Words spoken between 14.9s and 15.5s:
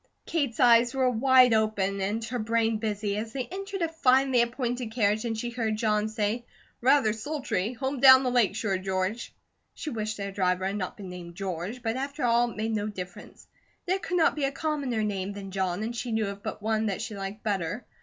name